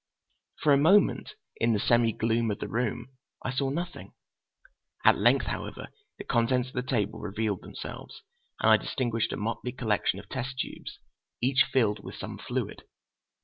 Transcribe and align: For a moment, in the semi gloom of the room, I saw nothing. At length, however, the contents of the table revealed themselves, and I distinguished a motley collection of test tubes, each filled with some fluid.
For 0.63 0.73
a 0.73 0.79
moment, 0.79 1.35
in 1.57 1.73
the 1.73 1.79
semi 1.79 2.11
gloom 2.11 2.49
of 2.49 2.57
the 2.57 2.67
room, 2.67 3.09
I 3.45 3.51
saw 3.51 3.69
nothing. 3.69 4.13
At 5.05 5.19
length, 5.19 5.45
however, 5.45 5.89
the 6.17 6.23
contents 6.23 6.69
of 6.69 6.73
the 6.73 6.81
table 6.81 7.19
revealed 7.19 7.61
themselves, 7.61 8.23
and 8.59 8.71
I 8.71 8.77
distinguished 8.77 9.31
a 9.31 9.37
motley 9.37 9.71
collection 9.73 10.17
of 10.17 10.27
test 10.27 10.57
tubes, 10.57 10.97
each 11.39 11.65
filled 11.71 12.03
with 12.03 12.15
some 12.15 12.39
fluid. 12.39 12.81